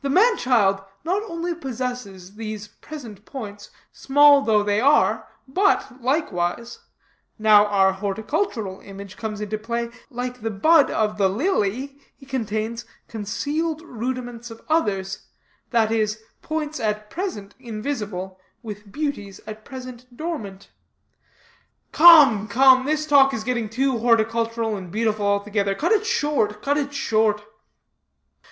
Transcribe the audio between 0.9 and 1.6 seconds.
not only